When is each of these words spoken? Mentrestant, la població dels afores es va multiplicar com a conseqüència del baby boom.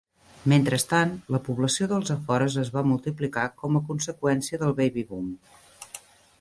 Mentrestant, 0.51 1.11
la 1.35 1.41
població 1.49 1.89
dels 1.91 2.13
afores 2.15 2.57
es 2.63 2.73
va 2.77 2.85
multiplicar 2.93 3.45
com 3.61 3.77
a 3.81 3.85
conseqüència 3.93 4.63
del 4.65 4.77
baby 4.83 5.05
boom. 5.13 5.33